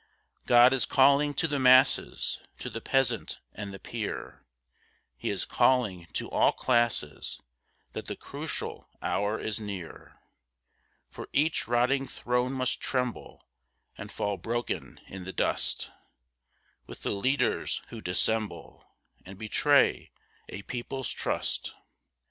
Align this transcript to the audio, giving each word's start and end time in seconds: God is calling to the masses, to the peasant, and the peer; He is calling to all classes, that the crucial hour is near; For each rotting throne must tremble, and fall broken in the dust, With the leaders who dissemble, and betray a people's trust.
God 0.47 0.73
is 0.73 0.87
calling 0.87 1.35
to 1.35 1.47
the 1.47 1.59
masses, 1.59 2.39
to 2.57 2.71
the 2.71 2.81
peasant, 2.81 3.37
and 3.53 3.71
the 3.71 3.77
peer; 3.77 4.43
He 5.15 5.29
is 5.29 5.45
calling 5.45 6.07
to 6.13 6.27
all 6.31 6.53
classes, 6.53 7.39
that 7.93 8.07
the 8.07 8.15
crucial 8.15 8.89
hour 9.03 9.37
is 9.37 9.59
near; 9.59 10.19
For 11.11 11.29
each 11.33 11.67
rotting 11.67 12.07
throne 12.07 12.51
must 12.51 12.81
tremble, 12.81 13.47
and 13.95 14.11
fall 14.11 14.37
broken 14.37 14.99
in 15.05 15.25
the 15.25 15.31
dust, 15.33 15.91
With 16.87 17.03
the 17.03 17.11
leaders 17.11 17.83
who 17.89 18.01
dissemble, 18.01 18.87
and 19.23 19.37
betray 19.37 20.11
a 20.49 20.63
people's 20.63 21.09
trust. 21.11 21.75